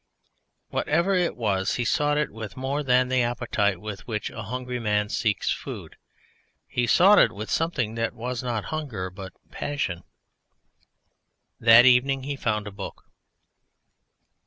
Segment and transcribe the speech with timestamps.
[0.69, 4.79] Whatever it was, he sought it with more than the appetite with which a hungry
[4.79, 5.95] man seeks food.
[6.65, 10.01] He sought it with something that was not hunger but passion.
[11.59, 13.03] That evening he found a book.